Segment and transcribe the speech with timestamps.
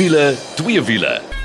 [0.00, 1.39] wiele, twee wiele.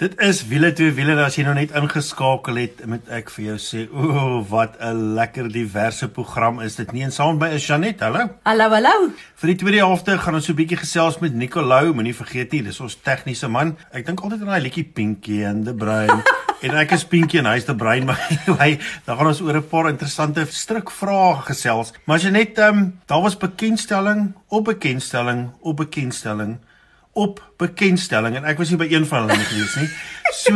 [0.00, 3.56] Dit is wiele twee wiele as jy nou net ingeskakel het, moet ek vir jou
[3.60, 8.00] sê, o, wat 'n lekker diverse program is dit nie en saam by is Janet.
[8.00, 8.30] Hallo.
[8.48, 9.10] Hallo, hallo.
[9.36, 12.62] Vir die tweede helfte gaan ons so 'n bietjie gesels met Nicolou, moenie vergeet nie,
[12.62, 13.76] dis ons tegniese man.
[13.92, 16.24] Ek dink altyd aan daai liedjie Pinkie en the Brain.
[16.64, 19.68] en ek is Pinkie en hy's the Brain, maar anyway, dan gaan ons oor 'n
[19.68, 21.92] paar interessante strikvrae gesels.
[22.06, 26.56] Maar Janet, ehm, um, daar was bekendstelling op bekendstelling op bekendstelling
[27.12, 29.88] op bekendstelling en ek was nie by een van hulle gewees nie.
[30.30, 30.54] So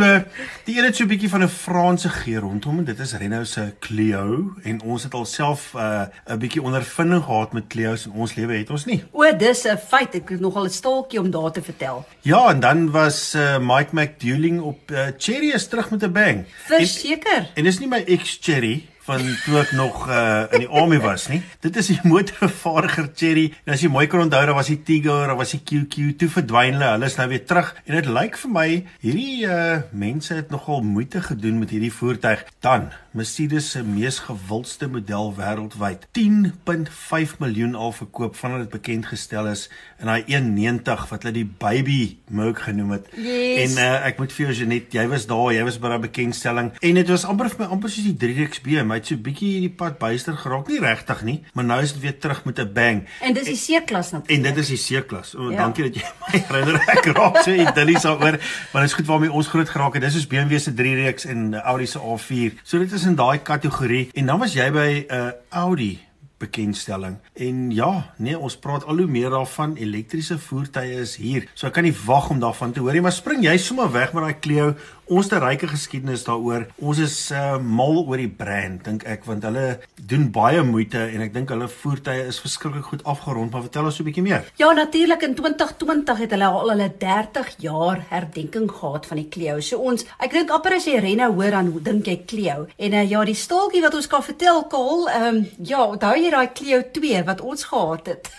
[0.65, 3.47] die een het so 'n bietjie van 'n Franse geur rondom en dit is Renault
[3.47, 8.11] se Clio en ons het alself 'n uh, 'n bietjie ondervinding gehad met Clio's in
[8.11, 9.03] ons lewe het ons nie.
[9.11, 10.15] O, dis 'n feit.
[10.15, 12.05] Ek het nogal 'n staaltjie om daar te vertel.
[12.21, 16.45] Ja, en dan was uh, Mike McDouling op uh, Cherry is terug met 'n bang.
[16.65, 17.37] Verseker.
[17.37, 20.97] En, en dis nie my ex Cherry van toe ek nog uh, in die army
[21.03, 21.41] was nie.
[21.61, 23.45] Dit is die motorvervaardiger Cherry.
[23.65, 26.29] En as jy mooi kan onthou, daar was die Tiger, daar was die QQ, toe
[26.39, 26.91] verdwyn hulle.
[26.95, 28.67] Hulle is nou weer terug en dit lyk vir my
[29.05, 32.45] hierdie uh, mense het nogal moeite gedoen met hierdie voertuig.
[32.65, 36.03] Dan Mercedes se mees gewildste model wêreldwyd.
[36.19, 39.69] 10.5 miljoen al verkoop vandat dit bekend gestel is
[40.01, 43.07] in daai 190 wat hulle die baby Merc genoem het.
[43.15, 43.75] Yes.
[43.77, 46.71] En uh, ek moet vir jou Janet, jy was daar, jy was by daai bekendstelling
[46.81, 48.81] en dit was amper vir my amper soos die 3XB.
[48.83, 52.03] My het so bietjie hierdie pad byster geraak, nie regtig nie, maar nou is dit
[52.03, 53.03] weer terug met 'n bang.
[53.21, 54.35] En dis die C-klas natuurlik.
[54.45, 55.35] En dit is die C-klas.
[55.35, 55.57] O, Ja.
[55.63, 58.35] dankie dat jy my herinner ek raak so idillies daaroor,
[58.73, 60.01] want dit is goed waarmee ons groot geraak het.
[60.03, 62.59] Dis soos BMW se 3 reeks en Audi se A4.
[62.63, 64.09] So dit is in daai kategorie.
[64.13, 66.05] En dan was jy by 'n uh, Audi
[66.37, 67.17] bekendstelling.
[67.33, 69.75] En ja, nee, ons praat al hoe meer daarvan.
[69.75, 71.47] Elektriese voertuie is hier.
[71.53, 74.13] So ek kan nie wag om daarvan te hoor nie, maar spring jy sommer weg
[74.13, 74.73] met daai Clio.
[75.07, 76.65] Ons het 'n ryke geskiedenis daaroor.
[76.81, 81.21] Ons is uh, mal oor die brand, dink ek, want hulle doen baie moeite en
[81.21, 84.49] ek dink hulle voertuie is verskriklik goed afgerond, maar vertel ons so 'n bietjie meer.
[84.57, 89.59] Ja, natuurlik in 2020 het hulle al hulle 30 jaar herdenking gehad van die Clio.
[89.59, 92.67] So ons, ek dink amper as jy Renault hoor dan dink jy Clio.
[92.77, 96.31] En uh, ja, die staaltjie wat ons kan vertel, Kaal, ehm um, ja, onthou jy
[96.31, 98.31] daai Clio 2 wat ons gehad het?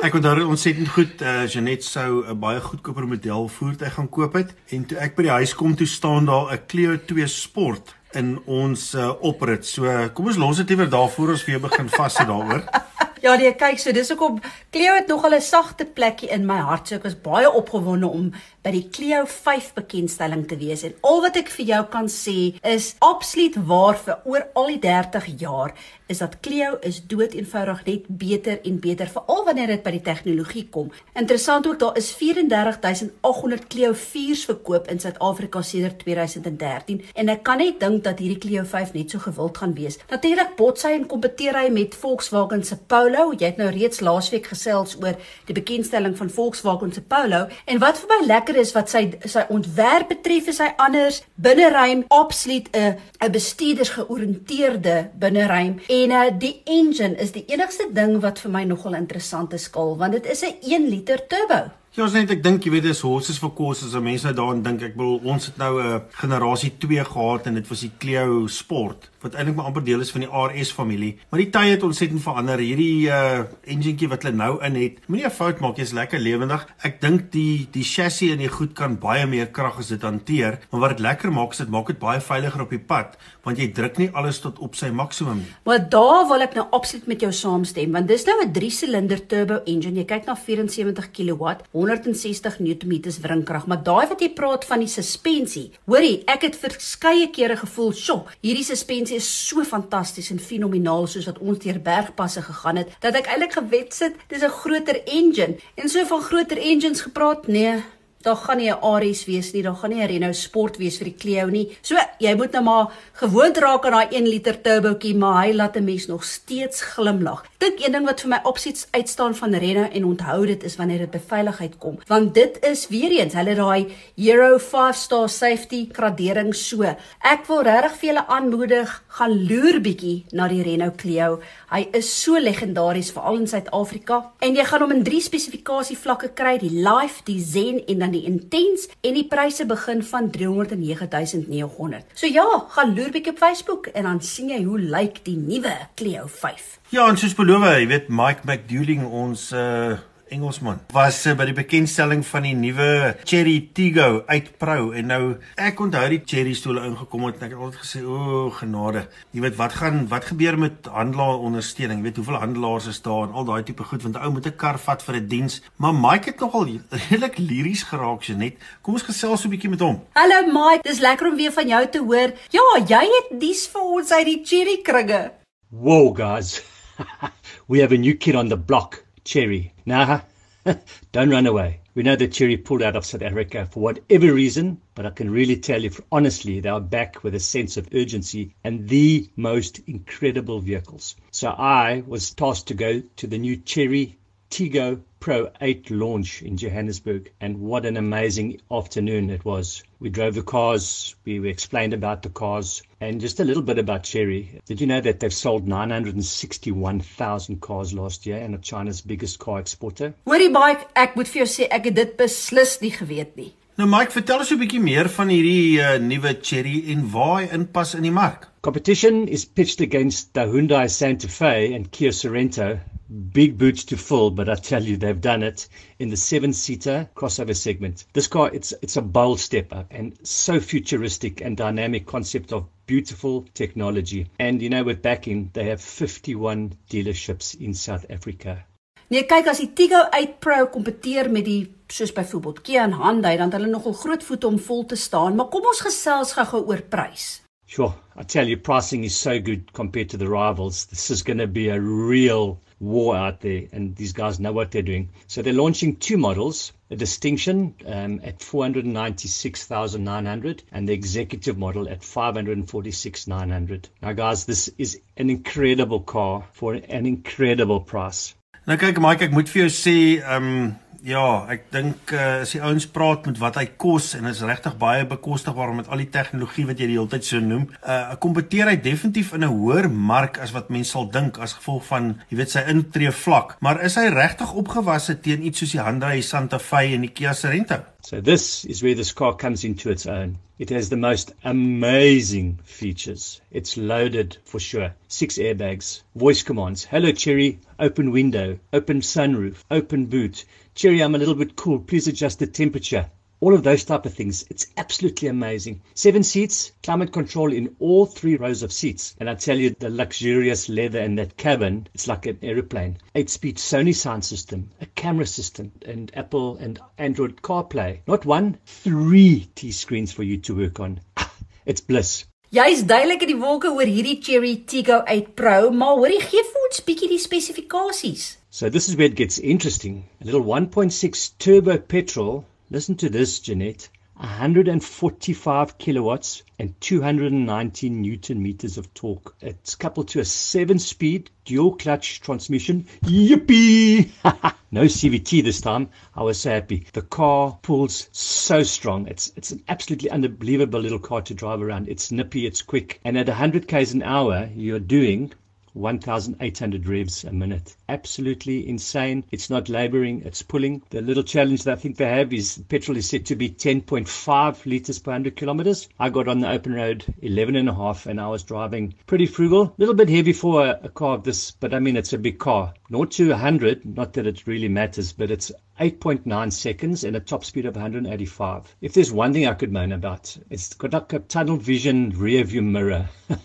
[0.00, 4.54] Ek onthou ontsettend goed, uh, Janet sou 'n baie goedkoper model voertuig gaan koop het
[4.72, 8.40] en toe ek by die huis kom toe staan daar 'n Clio 2 Sport in
[8.46, 9.66] ons uh, oprit.
[9.66, 12.64] So kom ons los dit liewer daarvoor ons weer begin vassit daaroor.
[13.20, 14.38] Ja, nee, kyk, so dis hoekom
[14.72, 16.88] Clio het nog 'n sagte plekkie in my hart.
[16.88, 18.32] So ek was baie opgewonde om
[18.62, 20.82] by die Clio 5 bekendstelling te wees.
[20.82, 24.78] En al wat ek vir jou kan sê is absoluut waar vir oor al die
[24.78, 25.74] 30 jaar
[26.10, 30.02] is dat Clio is dood eenvoudig net beter en beter veral wanneer dit by die
[30.02, 30.90] tegnologie kom.
[31.14, 37.62] Interessant ook daar is 34800 Clio 4s verkoop in Suid-Afrika sedert 2013 en ek kan
[37.62, 40.00] net dink dat hierdie Clio 5 net so gewild gaan wees.
[40.10, 43.30] Natuurlik bots hy en kompeteer hy met Volkswagen se Polo.
[43.36, 48.02] Jy het nou reeds laasweek gesels oor die bekendstelling van Volkswagen se Polo en wat
[48.02, 52.98] vir my lekker is wat sy sy ontwerp betref is hy anders binneruim absoluut 'n
[53.20, 58.64] 'n bestuurders georiënteerde binneruim en uh, die engine is die enigste ding wat vir my
[58.64, 61.70] nogal interessant is skaal want dit is 'n 1 liter turbo.
[61.92, 63.94] Ja, ons net ek dink jy weet dis horses for courses.
[63.94, 67.54] As mense nou daaraan dink, ek bedoel ons het nou 'n generasie 2 gehad en
[67.54, 71.18] dit was die Clio Sport wat eintlik maar amper deel is van die RS familie.
[71.30, 72.58] Maar die tye het ontsettend verander.
[72.58, 76.66] Hierdie uh enjintjie wat hulle nou in het, moenie 'n fout maak, jy's lekker lewendig.
[76.82, 80.58] Ek dink die die chassis en die goed kan baie meer krag as dit hanteer,
[80.70, 83.58] maar wat dit lekker maak is dit maak dit baie veiliger op die pad, want
[83.58, 85.52] jy druk nie alles tot op sy maksimum nie.
[85.64, 89.60] Maar daar wil ek nou absoluut met jou saamstem want dis nou 'n 3-silinder turbo
[89.66, 89.96] engine.
[89.96, 94.88] Jy kyk na 74 kW, 160 Nm wringkrag, maar daai wat jy praat van die
[94.88, 95.70] suspensie.
[95.86, 101.26] Hoorie, ek het verskeie kere gevoel, "Sjoe, hierdie suspensie is so fantasties en fenomenaal soos
[101.26, 105.56] wat ons deur bergpasse gegaan het, dat ek eintlik gewet sit, dis 'n groter engine."
[105.74, 107.82] En so van groter engines gepraat, nee,
[108.20, 111.04] Daar gaan nie 'n Aries wees nie, daar gaan nie 'n Renault Sport wees vir
[111.04, 111.78] die Clio nie.
[111.80, 115.76] So, jy moet nou maar gewoond raak aan daai 1 liter turbootjie, maar hy laat
[115.76, 117.49] 'n mens nog steeds glimlag.
[117.60, 121.02] Dink een ding wat vir my opsies uitstaan van Renault en onthou dit is wanneer
[121.02, 123.90] dit by veiligheid kom, want dit is weer eens, hulle daai
[124.30, 126.88] Euro 5 star safety gradering so.
[127.20, 131.36] Ek wil regtig vir julle aanmoedig, gaan loer bietjie na die Renault Clio.
[131.68, 136.32] Hy is so legendaries veral in Suid-Afrika en jy gaan hom in drie spesifikasie vlakke
[136.32, 142.08] kry, die Life, die Zen en dan die Intense en die pryse begin van 309900.
[142.16, 145.76] So ja, gaan loer bietjie op Facebook en dan sien jy hoe lyk die nuwe
[146.00, 146.78] Clio 5.
[146.90, 149.98] Ja, en soos beloof, jy weet Mike McDouling ons uh
[150.30, 155.18] Engelsman was uh, by die bekendstelling van die nuwe Cherry Tiggo uit Pro en nou
[155.58, 159.02] ek onthou die Cherry stoele ingekom het en ek het altyd gesê o genade.
[159.34, 163.26] Jy weet wat gaan wat gebeur met handelaar ondersteuning jy weet hoeveel handelaars is daar
[163.26, 165.30] en al daai tipe goed want 'n ou moet 'n kar vat vir 'n die
[165.34, 165.60] diens.
[165.82, 166.70] Maar Mike het nogal
[167.10, 169.98] redelik liries geraak Janet kom ons gesels so 'n bietjie met hom.
[170.14, 170.86] Hallo Mike.
[170.86, 172.30] Dis lekker om weer van jou te hoor.
[172.54, 175.32] Ja jy het dis vir ons uit die Cherry kringe.
[175.70, 176.62] Whoa guys
[177.68, 180.22] we have a new kid on the block Cherry now
[181.12, 184.80] don't run away We know that Cherry pulled out of South Africa for whatever reason,
[184.94, 188.54] but I can really tell you honestly, they are back with a sense of urgency
[188.62, 191.16] and the most incredible vehicles.
[191.32, 194.19] So I was tasked to go to the new Cherry
[194.50, 199.84] Tigo Pro 8 launch in Johannesburg, and what an amazing afternoon it was.
[200.00, 204.02] We drove the cars, we explained about the cars, and just a little bit about
[204.02, 204.60] Cherry.
[204.64, 209.60] Did you know that they've sold 961,000 cars last year and are China's biggest car
[209.60, 210.14] exporter?
[210.26, 213.52] Hoorie Mike, ek moet vir jou sê ek het dit beslis nie geweet nie.
[213.78, 217.46] Nou Mike, vertel ons 'n bietjie meer van hierdie uh, nuwe Cherry en waar hy
[217.54, 218.48] inpas in die mark.
[218.66, 224.30] Competition is pitched against the Hyundai Santa Fe and Kia Sorento big boots to fill,
[224.30, 225.68] but I tell you, they've done it
[225.98, 228.04] in the seven-seater crossover segment.
[228.12, 232.68] This car, it's it's a bold step up and so futuristic and dynamic concept of
[232.86, 234.26] beautiful technology.
[234.38, 238.64] And you know, with backing, they have 51 dealerships in South Africa.
[239.10, 243.32] Nee, kyk as die Tigo 8 Pro kompeteer met die soos byvoorbeeld Kia en Hyundai,
[243.36, 246.60] dan het hulle nogal groot voete om vol te staan, maar kom ons gesels gou-gou
[246.70, 247.40] oor prys.
[247.66, 250.84] Sure, I tell you pricing is so good compared to the rivals.
[250.86, 254.72] This is going to be a real war out there, and these guys know what
[254.72, 255.10] they're doing.
[255.26, 262.02] So they're launching two models: a Distinction um, at 496,900, and the Executive model at
[262.02, 263.88] 546,900.
[264.02, 268.34] Now, guys, this is an incredible car for an incredible price.
[268.68, 272.50] Nou kyk Mike, ek moet vir jou sê, ehm um, Ja, ek dink uh, as
[272.52, 276.10] die ouens praat met wat hy kos en is regtig baie bekostigbaar met al die
[276.12, 277.68] tegnologie wat jy die hele tyd so noem.
[277.80, 281.86] Uh kompeteer hy definitief in 'n hoër mark as wat mense sal dink as gevolg
[281.88, 283.56] van, jy weet, sy intree vlak.
[283.64, 287.32] Maar is hy regtig opgewasse teen iets soos die Hyundai Santa Fe en die Kia
[287.32, 287.80] Sorento?
[288.02, 290.38] So this is where this car comes into its own.
[290.58, 293.40] It has the most amazing features.
[293.50, 294.94] It's loaded for sure.
[295.08, 300.44] Six airbags, voice commands, hello Cherry, open window, open sunroof, open boot.
[300.74, 301.80] Cherry, I'm a little bit cool.
[301.80, 303.10] Please adjust the temperature.
[303.42, 304.44] All of those type of things.
[304.50, 305.80] It's absolutely amazing.
[305.94, 309.16] Seven seats, climate control in all three rows of seats.
[309.18, 312.98] And I tell you, the luxurious leather in that cabin, it's like an aeroplane.
[313.14, 318.00] Eight speed Sony sound system, a camera system, and Apple and Android CarPlay.
[318.06, 321.00] Not one, three T screens for you to work on.
[321.16, 321.32] Ah,
[321.64, 322.26] it's bliss.
[322.50, 326.64] Jy's duidelik in die wolke oor hierdie Cherry Tiggo 8 Pro, maar hoorie gee vir
[326.66, 328.24] ons bietjie die spesifikasies.
[328.50, 330.00] So this is where it gets interesting.
[330.20, 332.44] A little 1.6 turbo petrol.
[332.68, 333.86] Listen to this, Jeanette.
[334.20, 339.34] 145 kilowatts and 219 newton meters of torque.
[339.40, 342.84] It's coupled to a seven-speed dual clutch transmission.
[343.04, 344.10] Yippee!
[344.70, 345.88] no CVT this time.
[346.14, 346.84] I was so happy.
[346.92, 349.06] The car pulls so strong.
[349.06, 351.88] It's it's an absolutely unbelievable little car to drive around.
[351.88, 355.32] It's nippy, it's quick, and at 100 k's an hour, you're doing
[355.72, 357.74] 1,800 revs a minute.
[357.90, 359.24] Absolutely insane.
[359.32, 360.80] It's not laboring, it's pulling.
[360.90, 364.64] The little challenge that I think they have is petrol is said to be 10.5
[364.64, 365.88] liters per 100 kilometers.
[365.98, 369.26] I got on the open road 11 and a half and I was driving pretty
[369.26, 369.62] frugal.
[369.62, 372.18] A little bit heavy for a, a car of this, but I mean, it's a
[372.18, 372.74] big car.
[372.90, 375.50] Not to 100, not that it really matters, but it's
[375.80, 378.76] 8.9 seconds and a top speed of 185.
[378.80, 382.44] If there's one thing I could moan about, it's got like a tunnel vision rear
[382.44, 383.08] view mirror.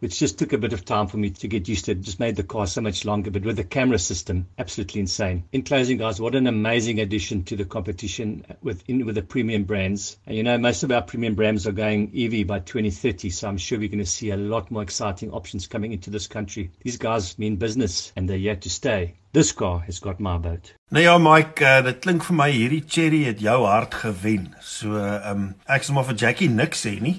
[0.00, 1.92] which just took a bit of time for me to get used to.
[1.92, 5.44] It just made the car so much longer, but with camera system, absolutely insane.
[5.52, 9.64] In closing, guys, what an amazing addition to the competition with in, with the premium
[9.64, 10.16] brands.
[10.26, 13.58] And you know, most of our premium brands are going EV by 2030, so I'm
[13.58, 16.70] sure we're going to see a lot more exciting options coming into this country.
[16.82, 19.14] These guys mean business, and they're here to stay.
[19.32, 20.74] This car has got my vote.
[20.92, 24.50] Nou ja Mike, uh, dit klink vir my hierdie Cherry het jou hart gewen.
[24.60, 27.14] So ehm um, ek sê maar vir Jackie niks sê nie.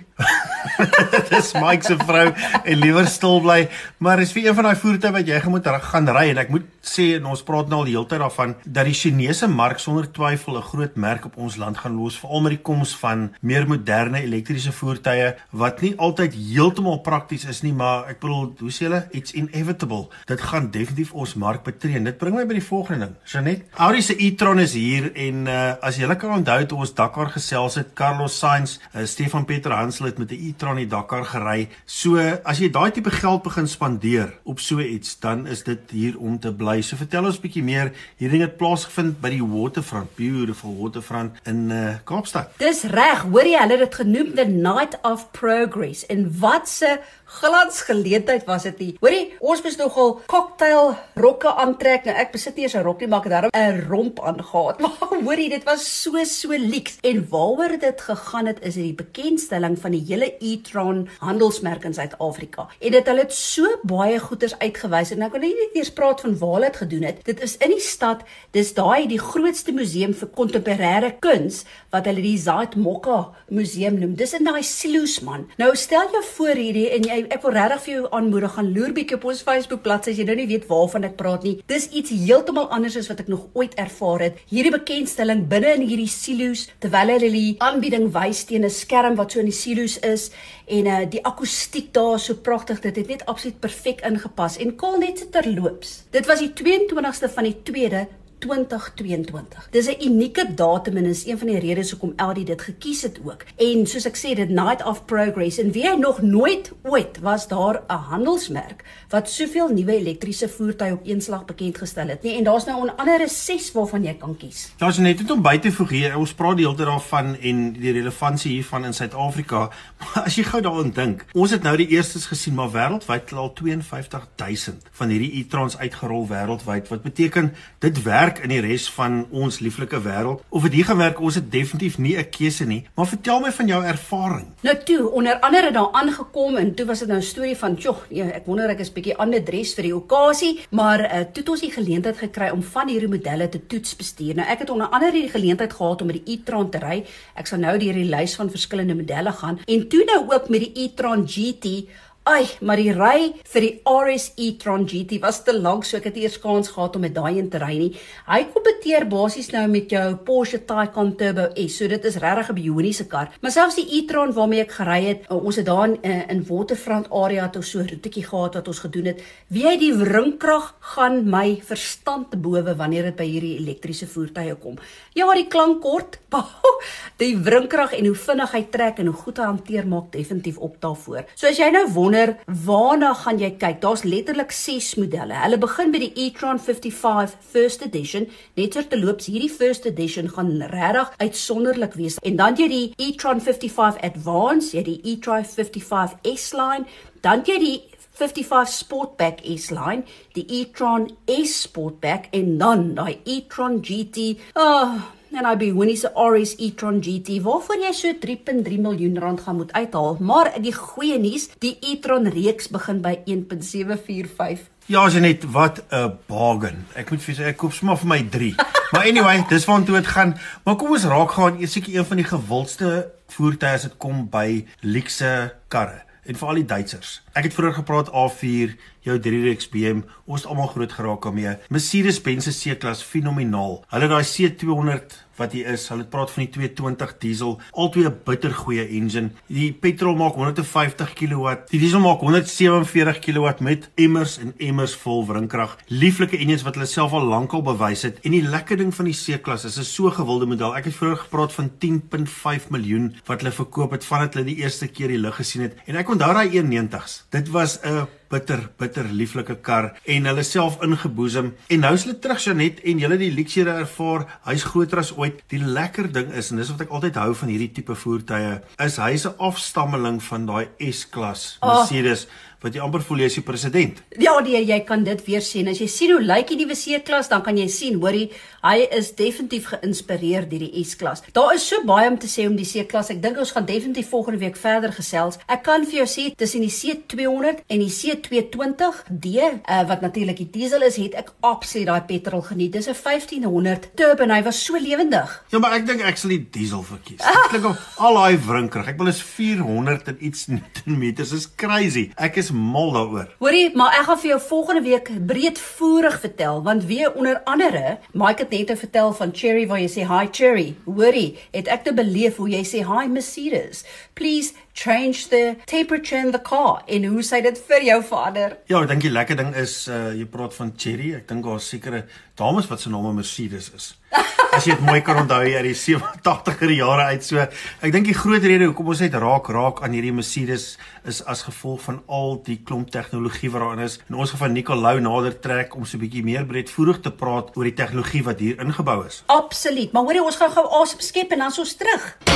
[1.32, 3.64] Dis Mike se vrou en liewer stil bly,
[3.98, 6.70] maar is vir een van daai voertuie wat jy moet gaan ry en ek moet
[6.84, 10.10] sê en ons praat nou al die hele tyd daarvan dat die Chinese mark sonder
[10.12, 13.68] twyfel 'n groot merk op ons land gaan los veral met die koms van meer
[13.68, 18.88] moderne elektriese voertuie wat nie altyd heeltemal prakties is nie, maar ek bedoel, hoe sê
[18.88, 20.10] hulle, it's inevitable.
[20.26, 22.04] Dit gaan definitief ons mark betree.
[22.04, 23.16] Dit bring my by die volgende ding.
[23.26, 27.32] Janet Audi se e-tron is hier en uh, as jy kan onthou toe ons Dakar
[27.32, 31.70] gesels het, Carlos Sainz, uh, Stefan Peter Hansel het met 'n e-tron die Dakar gery.
[31.86, 36.18] So as jy daai tipe geld begin spandeer op so iets, dan is dit hier
[36.20, 36.82] om te bly by.
[36.82, 37.92] So vertel ons 'n bietjie meer.
[38.18, 42.54] Hierdie het plaasgevind by die Waterfront, beautiful Waterfront in uh, Kaapstad.
[42.58, 46.06] Dis reg, hoor jy, hulle het dit genoem the Night of Progress.
[46.06, 47.00] En wat 'n
[47.40, 48.92] glansgeleentheid was dit nie.
[49.02, 52.06] Hoorie, ons moes nogal cocktail rokke aantrek.
[52.08, 54.42] Nou ek besit nie eens 'n rok nie, maar ek het daarom 'n romp aangetree.
[54.84, 56.98] Maar hoorie, dit was so so lieks.
[57.02, 62.68] En waaroor dit gegaan het is die bekendstelling van die hele e-tron handelsmerk in Suid-Afrika.
[62.80, 66.22] En dit hulle het so baie goeders uitgewys en ek wil nie net eers praat
[66.22, 67.24] van waar dit gedoen het.
[67.26, 68.24] Dit is in die stad.
[68.52, 74.16] Dis daai die grootste museum vir kontemporêre kuns wat hulle die Zaid Mokka museum noem.
[74.16, 75.48] Dis in daai silo's man.
[75.58, 78.94] Nou stel jou voor hierdie en jy ek wil regtig vir jou aanmoedig gaan loer
[78.96, 81.54] bietjie op ons Facebook bladsy as jy nou nie weet waarvan ek praat nie.
[81.68, 84.42] Dis iets heeltemal anders as wat ek nog ooit ervaar het.
[84.52, 89.32] Hierdie bekendstelling binne in hierdie silo's terwyl hulle die aanbieding wys teen 'n skerm wat
[89.32, 90.32] so in die silo's is
[90.68, 92.82] en uh die akoestiek daar so pragtig.
[92.82, 96.04] Dit het net absoluut perfek ingepas en kol net se terloops.
[96.12, 98.08] Dit was die 22ste van die 2de
[98.44, 99.68] 2022.
[99.72, 103.20] Dis 'n unieke datum en is een van die redes hoekom LD dit gekies het
[103.24, 103.44] ook.
[103.58, 107.82] En soos ek sê, dit Night of Progress en wie nog nooit ooit was daar
[107.88, 112.38] 'n handelsmerk wat soveel nuwe elektriese voertuie op een slag bekend gestel het nie.
[112.38, 114.74] En daar's nou 'n ander 6 waarvan jy kan kies.
[114.78, 116.18] Daar's net dit om by te voeg hier.
[116.18, 119.70] Ons praat die hele tyd daarvan en die relevantie hiervan in Suid-Afrika.
[120.14, 123.54] Maar as jy gou daaraan dink, ons het nou die eerstes gesien maar wêreldwyd al
[123.54, 126.88] 52000 van hierdie e-trons uitgerol wêreldwyd.
[126.88, 130.42] Wat beteken dit werk werk in die res van ons lieflike wêreld.
[130.50, 132.86] Of dit hier gaan werk ons het definitief nie 'n keuse nie.
[132.96, 134.48] Maar vertel my van jou ervaring.
[134.62, 137.98] Nou toe onder andere daar aangekom en toe was dit nou 'n storie van joh
[138.10, 141.50] ja, ek wonder ek is bietjie ander dres vir die okasie maar uh, toe het
[141.50, 144.88] ons die geleentheid gekry om van hierdie modelle te toets bestuur nou ek het onder
[144.88, 147.06] andere die geleentheid gehad om met die e-tron te ry.
[147.36, 149.60] Ek sal nou deur die lys van verskillende modelle gaan.
[149.68, 151.88] En toe nou ook met die e-tron GT
[152.24, 156.20] Ai, maar die ry vir die RS e-tron GT was te lank, so ek het
[156.22, 157.90] eers kans gehad om met daai in te ry nie.
[158.30, 162.56] Hy kompeteer basies nou met jou Porsche Taycan Turbo S, so dit is regtig 'n
[162.56, 163.28] bioniese kar.
[163.42, 166.46] Maar selfs die e-tron waarmee ek gery het, uh, ons het daar in, uh, in
[166.48, 169.22] Waterfront area toe so 'n roetjie gehad wat ons gedoen het.
[169.50, 174.56] Wie hy die wringkrag gaan my verstand te bowe wanneer dit by hierdie elektriese voertuie
[174.56, 174.78] kom.
[175.14, 176.20] Ja, die klank kort,
[177.18, 180.80] die wringkrag en hoe vinnig hy trek en hoe goed hy hanteer maak definitief op
[180.80, 181.26] daarvoor.
[181.36, 183.80] So as jy nou wonder, wonder waarna gaan jy kyk?
[183.82, 185.34] Daar's letterlik 6 modelle.
[185.34, 188.28] Hulle begin by die e-tron 55 First Edition.
[188.58, 192.20] Net ter loops hierdie First Edition gaan regtig uitsonderlik wees.
[192.22, 196.86] En dan jy die e-tron 55 Advance, jy die e-tron 55 S-line,
[197.26, 197.76] dan jy die
[198.14, 200.06] 55 Sportback S-line,
[200.38, 204.36] die e-tron S Sportback en dan daai e-tron GT.
[204.54, 205.02] Oh,
[205.34, 209.74] en by Winnie se RS e-tron GT waarvoor jy so 3.3 miljoen rand gaan moet
[209.74, 210.18] uithaal.
[210.20, 214.70] Maar die goeie nuus, die e-tron reeks begin by 1.745.
[214.92, 216.86] Ja, as jy net wat 'n bargain.
[216.96, 218.56] Ek moet vir sê ek koop sommer vir my 3.
[218.92, 220.38] maar anyway, dis waartoe dit gaan.
[220.66, 224.30] Maar kom ons raak gaan eers seker een van die gewildste voertuie as dit kom
[224.30, 227.22] by luxe karre en veral die Duitsers.
[227.34, 228.76] Ek het vroeër gepraat A4,
[229.08, 231.58] jou 3-reeks BM, ons het almal groot geraak daarmee.
[231.74, 233.82] Mercedes-Benz se C-klas fenomenaal.
[233.92, 238.88] Hulle daai C200 wat hier is, hulle praat van die 220 diesel, albei 'n bittergoeie
[238.88, 239.32] engine.
[239.48, 245.26] Die petrol maak 150 kW, die diesel maak 147 kW met emmers en emmers vol
[245.26, 245.78] wrinkrag.
[245.88, 248.20] Lieflike engines wat hulle self al lankal bewys het.
[248.24, 250.76] En die lekker ding van die C-klas is 'n so gewilde model.
[250.76, 254.88] Ek het vroeër gepraat van 10.5 miljoen wat hulle verkoop het vandat hulle die eerste
[254.88, 255.76] keer die lig gesien het.
[255.86, 257.26] En ek onthou daai 190s.
[257.30, 261.52] Dit was 'n bitter bitter lieflike kar en hulle self ingeboesem.
[261.70, 264.26] En nou is hulle terug Janet en hulle die luksede ervaar.
[264.48, 265.44] Hy's groter as ooit.
[265.54, 268.98] Die lekker ding is en dis wat ek altyd hou van hierdie tipe voertuie is
[269.02, 272.26] hy's 'n afstammeling van daai S-klas Mercedes.
[272.26, 274.02] oh wat jy amper voel jy is die president.
[274.22, 275.68] Ja, nee, jy kan dit weer sien.
[275.68, 278.30] As jy sien hoe lyk die C-klas, dan kan jy sien, hoorie,
[278.64, 281.24] hy is definitief geïnspireer deur die S-klas.
[281.36, 283.12] Daar is so baie om te sê om die C-klas.
[283.12, 285.40] Ek dink ons gaan definitief volgende week verder gesels.
[285.52, 290.50] Ek kan vir jou sê tussen die C200 en die C220D, uh, wat natuurlik die
[290.54, 292.74] diesel is, het ek absoluut daai petrol geniet.
[292.78, 295.44] Dis 'n 1500 turbo en hy was so lewendig.
[295.52, 297.20] Ja, maar ek dink ek sal die diesel verkies.
[297.20, 298.88] Dit klink of al daai wrinkrag.
[298.88, 301.32] Ek wil is 400 en iets newtonmeters.
[301.36, 302.12] Dis crazy.
[302.16, 303.28] Ek is mal daaroor.
[303.40, 308.46] Hoorie, maar ek gaan vir jou volgende week breedvoerig vertel want weer onder andere, Mike
[308.46, 310.76] het net vertel van Cherry waar jy sê hi Cherry.
[310.86, 313.84] Hoorie, het ek te beleef hoe jy sê hi Mercedes.
[314.14, 318.58] Please change the temperature in the car en hoe sê dit vir jou vader?
[318.68, 321.14] Ja, ek dink die lekker ding is uh jy praat van Cherry.
[321.20, 322.04] Ek dink daar's sekere
[322.40, 323.94] dames wat se name Mercedes is.
[324.54, 327.42] As jy dit mooi kan onthou uit die 87er jare uit so.
[327.82, 330.74] Ek dink die groot rede hoekom ons net raak raak aan hierdie Mercedes
[331.10, 334.00] is as gevolg van al die klomp tegnologie wat daarin is.
[334.10, 337.54] En ons gaan van Nicolou nader trek om so 'n bietjie meer breedvoerig te praat
[337.58, 339.24] oor die tegnologie wat hier ingebou is.
[339.26, 339.92] Absoluut.
[339.92, 342.33] Maar hoorie, ons gaan gou asem skep en dan is ons terug.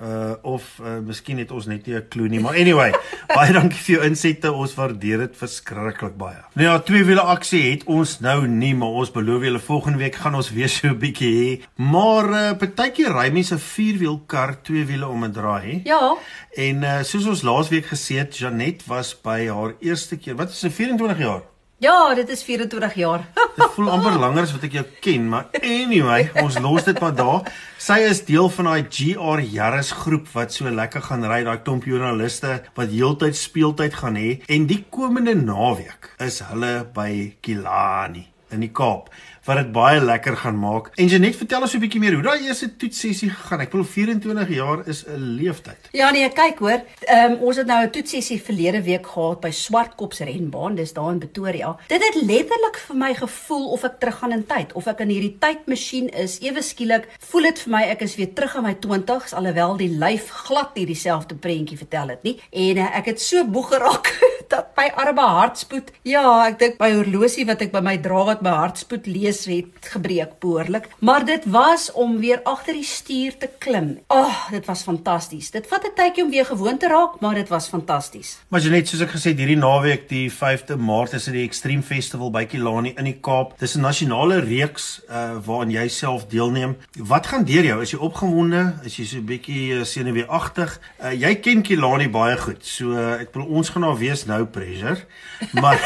[0.00, 2.92] uh of uh, miskien het ons net nie 'n klou nie maar anyway
[3.36, 6.40] baie dankie vir jou insette ons waardeer dit verskriklik baie.
[6.54, 10.14] Nou ja, twee wiele aksie het ons nou nie maar ons beloof julle volgende week
[10.14, 11.50] gaan ons weer so 'n bietjie hê.
[11.76, 15.80] Maar uh partykeer ry mense 'n vierwiel kar twee wiele om 'n draai.
[15.84, 16.16] Ja.
[16.56, 20.36] En uh soos ons laasweek gesê het, Janet was by haar eerste keer.
[20.36, 21.42] Wat is sy 24 jaar?
[21.80, 23.22] Ja, dit is 24 jaar.
[23.56, 27.14] dit voel amper langer as wat ek jou ken, maar anyway, ons los dit maar
[27.16, 27.46] daar.
[27.80, 31.88] Sy is deel van daai GR Yaris groep wat so lekker gaan ry, daai klomp
[31.88, 37.08] joernaliste wat heeltyd speeltyd gaan hê en die komende naweek is hulle by
[37.40, 39.08] Kilani in die Kaap
[39.50, 40.90] wat dit baie lekker gaan maak.
[40.94, 43.60] En Janet, vertel ons 'n bietjie meer hoe daai eerste toetsessie gegaan.
[43.60, 45.88] Ek bedoel 24 jaar is 'n leeftyd.
[45.92, 46.80] Ja nee, kyk hoor.
[47.00, 51.12] Ehm um, ons het nou 'n toetsessie verlede week gehad by Swartkops renbaan, dis daar
[51.12, 51.76] in Pretoria.
[51.88, 55.36] Dit het letterlik vir my gevoel of ek teruggaan in tyd, of ek in hierdie
[55.38, 56.38] tydmasjien is.
[56.40, 59.96] Ewe skielik voel dit vir my ek is weer terug in my 20's alhoewel die
[59.98, 62.40] lyf glad nie dieselfde prentjie vertel het nie.
[62.52, 66.92] En uh, ek het so boeg geraak dat my arme hartspoed, ja, ek dink my
[66.92, 71.44] horlosie wat ek by my dra wat my hartspoed lees het gebreek behoorlik, maar dit
[71.44, 73.98] was om weer agter die stuur te klim.
[74.06, 75.50] Ag, oh, dit was fantasties.
[75.50, 78.38] Dit vat 'n tydjie om weer gewoon te raak, maar dit was fantasties.
[78.48, 81.46] Maar jy net soos ek gesê het, hierdie naweek, die 5de Maart is dit die
[81.46, 83.58] Extreme Festival by Kilani in die Kaap.
[83.58, 86.76] Dis 'n nasionale reeks uh waaraan jy self deelneem.
[86.98, 87.82] Wat gaan deur jou?
[87.82, 88.74] Is jy opgewonde?
[88.84, 90.80] Is jy so 'n bietjie uh, senuweeagtig?
[91.02, 92.64] Uh jy ken Kilani baie goed.
[92.66, 95.06] So uh, ek bedoel ons gaan daar wees nou pressure.
[95.52, 95.78] Maar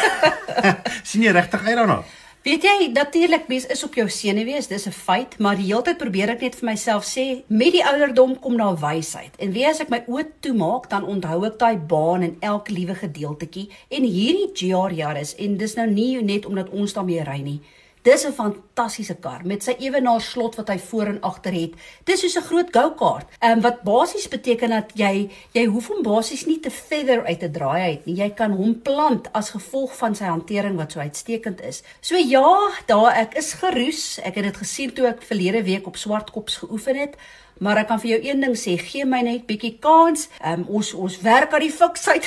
[1.09, 2.03] sien jy regtig uit daarna?
[2.44, 5.96] Weet jy, natuurlik mens is op jou senuwees, dis 'n feit, maar die hele tyd
[5.96, 9.37] probeer ek net vir myself sê, met die ouderdom kom daar wysheid.
[9.38, 12.94] En wie as ek my oë toemaak, dan onthou ek daai baan en elke liewe
[12.94, 13.70] gedeeltetjie.
[13.88, 17.61] En hierdie GR jaar is en dis nou nie net omdat ons daarmee ry nie.
[18.05, 21.73] Dis 'n fantastiese kar met sy ewenaar slot wat hy voor en agter het.
[22.05, 23.27] Dis soos 'n groot go-kart.
[23.38, 27.40] Ehm um, wat basies beteken dat jy jy hoef hom basies nie te feather uit
[27.40, 28.17] te draai uit nie.
[28.17, 31.83] Jy kan hom plant as gevolg van sy hantering wat so uitstekend is.
[32.01, 34.19] So ja, daar ek is geroes.
[34.19, 37.17] Ek het dit gesien toe ek verlede week op Swartkops geoefen het.
[37.62, 40.29] Maar ek kan vir jou een ding sê, gee my net bietjie kans.
[40.40, 42.27] Ehm um, ons ons werk aan die fiksheid.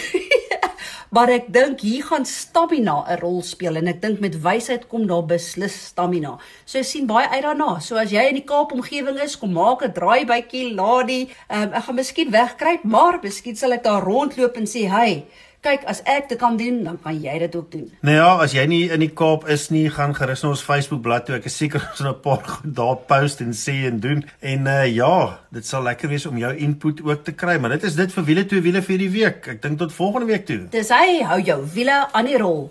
[1.15, 5.07] maar ek dink hier gaan stamina 'n rol speel en ek dink met wysheid kom
[5.07, 6.37] daar beslis stamina.
[6.65, 7.79] So ek sien baie uit daarna.
[7.79, 11.27] So as jy in die Kaap omgewing is, kom maak 'n draai bytjie Ladi.
[11.49, 15.27] Ehm um, ek gaan miskien wegkruip, maar miskien sal ek daar rondloop en sê, "Hey,
[15.67, 18.55] kyk as ek dit kan doen, dan kan jy dit ook doen." Nou ja, as
[18.55, 21.35] jy nie in die Kaap is nie, gaan gerus na ons Facebook bladsy toe.
[21.41, 24.23] Ek is seker ons gaan 'n paar goed daar post en sê en doen.
[24.41, 27.83] En uh ja, dit sal lekker wees om jou input ook te kry, maar dit
[27.83, 29.47] is dit vir wiele twee wiele vir die week.
[29.47, 30.63] Ek dink tot volgende week toe.
[30.71, 32.67] Dis hy hou jou wiele aan die rol.